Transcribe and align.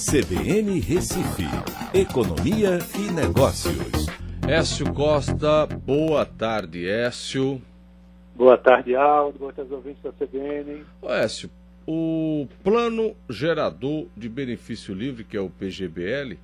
CBN 0.00 0.80
Recife, 0.80 1.44
Economia 1.92 2.78
e 2.98 3.12
Negócios. 3.12 4.06
Écio 4.48 4.90
Costa, 4.94 5.66
boa 5.66 6.24
tarde, 6.24 6.88
Écio. 6.88 7.60
Boa 8.34 8.56
tarde, 8.56 8.96
Aldo. 8.96 9.38
Boa 9.38 9.52
tarde, 9.52 9.74
ouvintes 9.74 10.02
da 10.02 10.10
CBN. 10.10 10.86
Ô, 11.02 11.12
Écio, 11.12 11.50
o 11.86 12.48
Plano 12.64 13.14
Gerador 13.28 14.06
de 14.16 14.26
Benefício 14.26 14.94
Livre, 14.94 15.22
que 15.22 15.36
é 15.36 15.40
o 15.40 15.50
PGBL, 15.50 16.38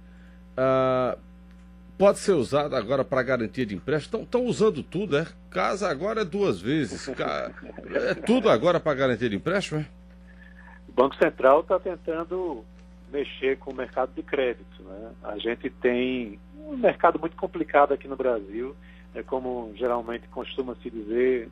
ah, 0.54 1.16
pode 1.96 2.18
ser 2.18 2.32
usado 2.32 2.76
agora 2.76 3.04
para 3.04 3.22
garantia 3.22 3.64
de 3.64 3.74
empréstimo. 3.74 4.22
Estão 4.22 4.44
usando 4.44 4.82
tudo, 4.82 5.16
é? 5.16 5.26
Casa 5.48 5.88
agora 5.88 6.20
é 6.20 6.24
duas 6.26 6.60
vezes. 6.60 7.08
É 7.08 8.14
tudo 8.14 8.50
agora 8.50 8.78
para 8.78 8.94
garantia 8.94 9.30
de 9.30 9.36
empréstimo, 9.36 9.80
é? 9.80 9.86
O 10.90 10.92
Banco 10.92 11.16
Central 11.16 11.60
está 11.60 11.80
tentando 11.80 12.62
mexer 13.10 13.58
com 13.58 13.70
o 13.70 13.74
mercado 13.74 14.12
de 14.14 14.22
crédito. 14.22 14.82
Né? 14.82 15.12
A 15.22 15.38
gente 15.38 15.70
tem 15.70 16.38
um 16.58 16.76
mercado 16.76 17.18
muito 17.18 17.36
complicado 17.36 17.92
aqui 17.92 18.08
no 18.08 18.16
Brasil, 18.16 18.74
é 19.14 19.22
como 19.22 19.72
geralmente 19.76 20.28
costuma 20.28 20.74
se 20.76 20.90
dizer, 20.90 21.48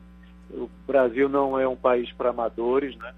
o 0.51 0.69
Brasil 0.85 1.27
não 1.27 1.59
é 1.59 1.67
um 1.67 1.75
país 1.75 2.11
para 2.11 2.29
amadores, 2.29 2.95
né? 2.97 3.13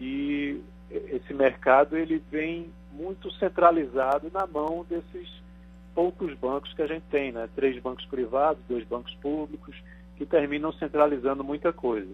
E 0.00 0.60
esse 0.90 1.32
mercado 1.32 1.96
ele 1.96 2.22
vem 2.30 2.72
muito 2.92 3.30
centralizado 3.34 4.30
na 4.32 4.46
mão 4.46 4.84
desses 4.88 5.42
poucos 5.94 6.34
bancos 6.34 6.72
que 6.72 6.82
a 6.82 6.86
gente 6.86 7.04
tem, 7.04 7.32
né? 7.32 7.48
Três 7.54 7.80
bancos 7.80 8.04
privados, 8.06 8.62
dois 8.68 8.84
bancos 8.84 9.14
públicos, 9.14 9.76
que 10.16 10.26
terminam 10.26 10.72
centralizando 10.72 11.44
muita 11.44 11.72
coisa. 11.72 12.12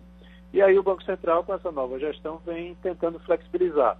E 0.52 0.60
aí 0.60 0.78
o 0.78 0.82
Banco 0.82 1.02
Central, 1.02 1.44
com 1.44 1.54
essa 1.54 1.72
nova 1.72 1.98
gestão, 1.98 2.40
vem 2.44 2.74
tentando 2.76 3.18
flexibilizar. 3.20 3.96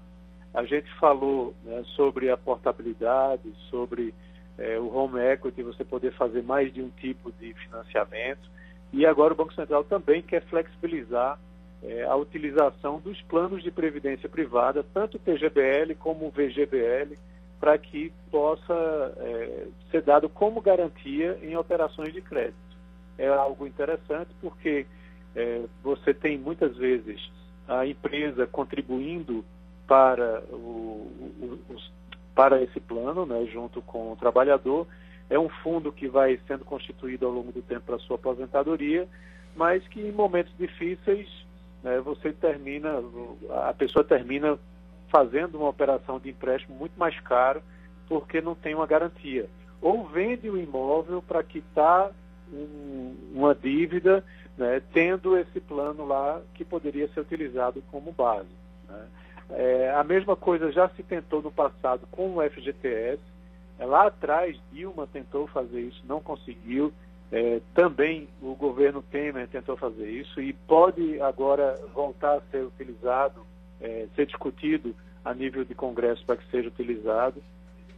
A 0.55 0.65
gente 0.65 0.93
falou 0.99 1.55
né, 1.65 1.83
sobre 1.97 2.31
a 2.31 2.37
portabilidade, 2.37 3.43
sobre 3.71 4.15
é, 4.59 4.79
o 4.79 4.95
home 4.95 5.21
equity, 5.21 5.63
você 5.63 5.85
poder 5.85 6.13
fazer 6.13 6.43
mais 6.43 6.73
de 6.73 6.83
um 6.83 6.91
tipo 6.91 7.33
de 7.33 7.55
financiamento. 7.55 8.51
E 8.93 9.07
agora 9.07 9.33
o 9.33 9.37
Banco 9.37 9.55
Central 9.55 9.85
também 9.85 10.21
quer 10.21 10.43
flexibilizar 10.45 11.39
é, 11.83 12.05
a 12.05 12.15
utilização 12.15 13.01
dos 13.01 13.21
planos 13.23 13.63
de 13.63 13.71
previdência 13.71 14.29
privada, 14.29 14.85
tanto 14.95 15.17
o 15.17 15.21
TGBL 15.21 15.95
como 15.99 16.27
o 16.27 16.31
VGBL, 16.31 17.17
para 17.59 17.79
que 17.79 18.13
possa 18.31 19.15
é, 19.19 19.67
ser 19.91 20.03
dado 20.03 20.29
como 20.29 20.61
garantia 20.61 21.39
em 21.43 21.57
operações 21.57 22.13
de 22.13 22.21
crédito. 22.21 22.57
É 23.17 23.29
algo 23.29 23.67
interessante 23.67 24.31
porque 24.41 24.87
é, 25.35 25.63
você 25.83 26.13
tem 26.13 26.37
muitas 26.39 26.77
vezes 26.77 27.21
a 27.67 27.87
empresa 27.87 28.47
contribuindo 28.47 29.45
para, 29.87 30.43
o, 30.51 31.11
o, 31.41 31.59
para 32.35 32.63
esse 32.63 32.81
plano, 32.81 33.27
né, 33.27 33.47
junto 33.53 33.83
com 33.83 34.13
o 34.13 34.17
trabalhador. 34.17 34.87
É 35.29 35.39
um 35.39 35.49
fundo 35.49 35.93
que 35.93 36.09
vai 36.09 36.39
sendo 36.47 36.65
constituído 36.65 37.27
ao 37.27 37.33
longo 37.33 37.53
do 37.53 37.63
tempo 37.63 37.83
para 37.87 37.99
sua 37.99 38.17
aposentadoria, 38.17 39.09
mas 39.57 39.87
que 39.89 40.01
em 40.01 40.13
momentos 40.13 40.53
difíceis 40.59 41.29
né, 41.83 42.01
você 42.01 42.33
termina, 42.33 43.03
a 43.67 43.73
pessoa 43.73 44.05
termina 44.05 44.59
fazendo 45.09 45.59
uma 45.59 45.69
operação 45.69 46.19
de 46.19 46.31
empréstimo 46.31 46.77
muito 46.77 46.99
mais 46.99 47.19
caro 47.21 47.63
porque 48.09 48.41
não 48.41 48.55
tem 48.55 48.75
uma 48.75 48.87
garantia. 48.87 49.49
Ou 49.81 50.07
vende 50.07 50.49
o 50.49 50.57
imóvel 50.57 51.23
para 51.23 51.43
quitar 51.43 52.11
um, 52.53 53.17
uma 53.35 53.55
dívida, 53.55 54.25
né, 54.57 54.83
tendo 54.93 55.37
esse 55.37 55.61
plano 55.61 56.07
lá 56.07 56.41
que 56.55 56.65
poderia 56.65 57.09
ser 57.09 57.21
utilizado 57.21 57.83
como 57.91 58.13
base. 58.13 58.49
Né. 58.89 59.07
É, 59.51 59.91
a 59.95 60.05
mesma 60.05 60.37
coisa 60.37 60.73
já 60.73 60.89
se 60.91 61.03
tentou 61.03 61.43
no 61.43 61.51
passado 61.51 62.07
com 62.11 62.37
o 62.37 62.51
FGTS. 62.51 63.21
É, 63.79 63.85
lá 63.87 64.07
atrás, 64.07 64.59
Dilma 64.73 65.07
tentou 65.07 65.47
fazer 65.47 65.81
isso, 65.81 66.03
não 66.07 66.21
conseguiu. 66.21 66.93
É, 67.31 67.61
também 67.75 68.29
o 68.43 68.55
governo 68.55 69.03
Temer 69.03 69.49
tentou 69.49 69.77
fazer 69.77 70.09
isso 70.09 70.41
e 70.41 70.53
pode 70.53 71.21
agora 71.21 71.81
voltar 71.95 72.35
a 72.35 72.41
ser 72.51 72.65
utilizado, 72.65 73.41
é, 73.81 74.07
ser 74.15 74.27
discutido 74.27 74.95
a 75.25 75.33
nível 75.33 75.65
de 75.65 75.75
Congresso 75.75 76.25
para 76.27 76.37
que 76.37 76.51
seja 76.51 76.69
utilizado. 76.69 77.43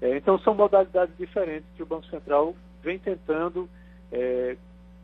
É, 0.00 0.16
então, 0.16 0.38
são 0.38 0.54
modalidades 0.54 1.16
diferentes 1.16 1.68
que 1.76 1.82
o 1.82 1.86
Banco 1.86 2.06
Central 2.06 2.54
vem 2.82 2.98
tentando 2.98 3.68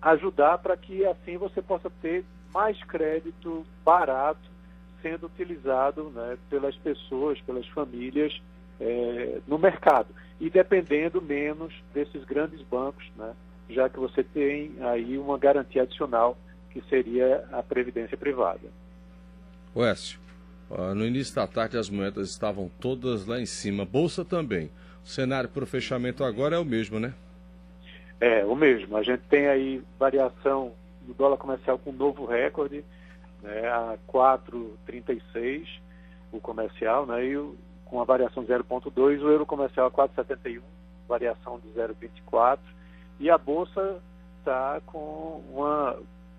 ajudar 0.00 0.58
para 0.58 0.76
que 0.76 1.04
assim 1.04 1.36
você 1.36 1.60
possa 1.60 1.90
ter 2.00 2.24
mais 2.54 2.80
crédito 2.84 3.66
barato 3.84 4.49
sendo 5.02 5.26
utilizado 5.26 6.10
né, 6.10 6.36
pelas 6.48 6.76
pessoas, 6.76 7.40
pelas 7.42 7.66
famílias 7.68 8.40
é, 8.80 9.38
no 9.46 9.58
mercado 9.58 10.08
e 10.40 10.48
dependendo 10.48 11.20
menos 11.20 11.74
desses 11.92 12.24
grandes 12.24 12.62
bancos, 12.62 13.04
né, 13.16 13.34
já 13.68 13.88
que 13.88 13.98
você 13.98 14.22
tem 14.22 14.72
aí 14.80 15.18
uma 15.18 15.38
garantia 15.38 15.82
adicional 15.82 16.36
que 16.70 16.80
seria 16.88 17.44
a 17.52 17.62
previdência 17.62 18.16
privada. 18.16 18.68
Oécio, 19.74 20.18
no 20.96 21.04
início 21.04 21.34
da 21.34 21.46
tarde 21.46 21.76
as 21.76 21.90
moedas 21.90 22.30
estavam 22.30 22.70
todas 22.80 23.26
lá 23.26 23.40
em 23.40 23.46
cima, 23.46 23.84
bolsa 23.84 24.24
também. 24.24 24.70
O 25.04 25.08
cenário 25.08 25.48
para 25.48 25.64
o 25.64 25.66
fechamento 25.66 26.24
agora 26.24 26.56
é 26.56 26.58
o 26.58 26.64
mesmo, 26.64 26.98
né? 26.98 27.14
É, 28.20 28.44
o 28.44 28.54
mesmo. 28.54 28.96
A 28.96 29.02
gente 29.02 29.22
tem 29.28 29.46
aí 29.46 29.82
variação 29.98 30.72
do 31.02 31.14
dólar 31.14 31.38
comercial 31.38 31.78
com 31.78 31.90
um 31.90 31.94
novo 31.94 32.26
recorde, 32.26 32.84
né, 33.42 33.68
a 33.68 33.98
4,36 34.08 35.66
o 36.32 36.40
comercial, 36.40 37.06
né, 37.06 37.24
e 37.24 37.36
o, 37.36 37.56
com 37.84 38.00
a 38.00 38.04
variação 38.04 38.44
0,2, 38.44 39.20
o 39.20 39.28
euro 39.28 39.44
comercial 39.44 39.86
a 39.86 39.90
4,71, 39.90 40.60
variação 41.08 41.58
de 41.58 41.68
0,24, 41.70 42.58
e 43.18 43.28
a 43.28 43.36
bolsa 43.36 44.00
está 44.38 44.80
com 44.86 45.42
uma. 45.52 45.98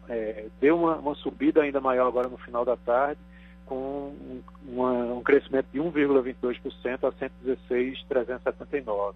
É, 0.09 0.47
deu 0.59 0.77
uma, 0.77 0.95
uma, 0.95 1.15
subida 1.15 1.61
ainda 1.61 1.79
maior 1.79 2.07
agora 2.07 2.27
no 2.27 2.37
final 2.37 2.65
da 2.65 2.75
tarde, 2.75 3.19
com 3.65 3.75
um, 3.75 4.41
uma, 4.67 4.91
um 5.13 5.21
crescimento 5.21 5.67
de 5.71 5.79
1,22% 5.79 7.07
a 7.07 7.11
116,379. 7.11 9.15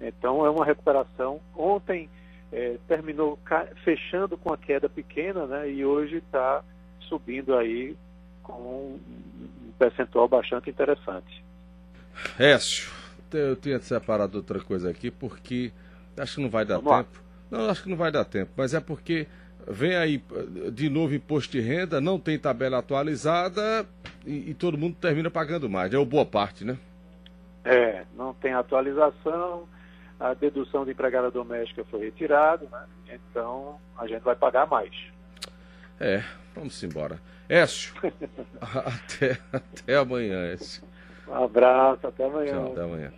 Então 0.00 0.44
é 0.44 0.50
uma 0.50 0.64
recuperação. 0.64 1.40
Ontem 1.56 2.10
é, 2.52 2.76
terminou 2.86 3.38
fechando 3.82 4.36
com 4.36 4.52
a 4.52 4.58
queda 4.58 4.88
pequena, 4.88 5.46
né? 5.46 5.70
E 5.70 5.84
hoje 5.84 6.18
está 6.18 6.62
subindo 7.08 7.56
aí 7.56 7.96
com 8.42 8.52
um 8.52 9.72
percentual 9.78 10.28
bastante 10.28 10.70
interessante. 10.70 11.44
Écio, 12.38 12.90
eu 13.32 13.56
tinha 13.56 13.78
separado 13.80 14.38
outra 14.38 14.60
coisa 14.60 14.90
aqui 14.90 15.10
porque 15.10 15.72
acho 16.16 16.36
que 16.36 16.42
não 16.42 16.50
vai 16.50 16.64
dar 16.64 16.78
Vamos 16.78 17.04
tempo. 17.04 17.18
Lá. 17.50 17.58
Não, 17.58 17.70
acho 17.70 17.82
que 17.82 17.88
não 17.88 17.96
vai 17.96 18.10
dar 18.10 18.24
tempo, 18.24 18.52
mas 18.56 18.74
é 18.74 18.80
porque 18.80 19.26
vem 19.68 19.96
aí 19.96 20.22
de 20.72 20.88
novo 20.88 21.14
imposto 21.14 21.52
de 21.52 21.60
renda, 21.60 22.00
não 22.00 22.18
tem 22.18 22.38
tabela 22.38 22.78
atualizada 22.78 23.86
e, 24.24 24.50
e 24.50 24.54
todo 24.54 24.78
mundo 24.78 24.96
termina 25.00 25.30
pagando 25.30 25.68
mais. 25.68 25.92
É 25.92 25.98
o 25.98 26.04
boa 26.04 26.26
parte, 26.26 26.64
né? 26.64 26.76
É, 27.64 28.04
não 28.16 28.32
tem 28.32 28.52
atualização, 28.52 29.68
a 30.20 30.34
dedução 30.34 30.84
de 30.84 30.92
empregada 30.92 31.30
doméstica 31.30 31.84
foi 31.90 32.00
retirada, 32.00 32.66
né? 32.70 32.86
então 33.12 33.76
a 33.98 34.06
gente 34.06 34.22
vai 34.22 34.36
pagar 34.36 34.66
mais. 34.66 34.92
É, 36.00 36.22
vamos 36.54 36.82
embora. 36.82 37.18
Écio, 37.48 37.94
até, 38.60 39.38
até 39.52 39.96
amanhã, 39.96 40.52
Écio. 40.52 40.82
Um 41.28 41.44
abraço, 41.44 42.06
até 42.06 42.24
amanhã. 42.24 42.52
Tchau, 42.52 42.72
até 42.72 42.82
amanhã. 42.82 43.12